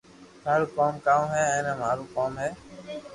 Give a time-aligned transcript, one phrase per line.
[0.43, 2.49] ٿارو ڪوم ڪاو ھي ايئي مارو ڪوم ھي